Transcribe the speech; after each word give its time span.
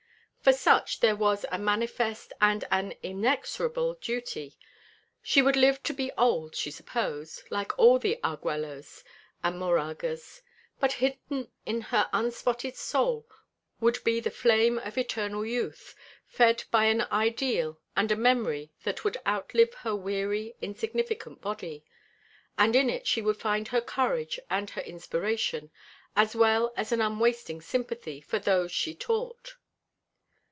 For 0.43 0.53
such 0.53 1.01
there 1.01 1.15
was 1.15 1.45
a 1.51 1.59
manifest 1.59 2.33
and 2.41 2.65
an 2.71 2.95
inexorable 3.03 3.93
duty. 4.01 4.57
She 5.21 5.39
would 5.39 5.55
live 5.55 5.83
to 5.83 5.93
be 5.93 6.11
old, 6.17 6.55
she 6.55 6.71
supposed, 6.71 7.43
like 7.51 7.77
all 7.77 7.99
the 7.99 8.19
Arguellos 8.23 9.03
and 9.43 9.59
Moragas; 9.59 10.41
but 10.79 10.93
hidden 10.93 11.51
in 11.67 11.81
her 11.81 12.09
unspotted 12.11 12.75
soul 12.75 13.27
would 13.79 14.03
be 14.03 14.19
the 14.19 14.31
flame 14.31 14.79
of 14.79 14.97
eternal 14.97 15.45
youth, 15.45 15.93
fed 16.25 16.63
by 16.71 16.85
an 16.85 17.01
ideal 17.11 17.79
and 17.95 18.11
a 18.11 18.15
memory 18.15 18.71
that 18.83 19.03
would 19.03 19.17
outlive 19.27 19.75
her 19.75 19.95
weary, 19.95 20.55
insignificant 20.59 21.39
body. 21.39 21.85
And 22.57 22.75
in 22.75 22.89
it 22.89 23.05
she 23.05 23.21
would 23.21 23.37
find 23.37 23.67
her 23.67 23.79
courage 23.79 24.39
and 24.49 24.71
her 24.71 24.81
inspiration, 24.81 25.69
as 26.15 26.35
well 26.35 26.73
as 26.75 26.91
an 26.91 26.99
unwasting 26.99 27.61
sympathy 27.61 28.21
for 28.21 28.39
those 28.39 28.71
she 28.71 28.95
taught. 28.95 29.55